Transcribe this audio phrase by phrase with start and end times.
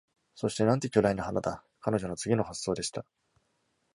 [0.33, 3.05] 「そして、なんて巨大な花だ！」彼女の次の発想でした。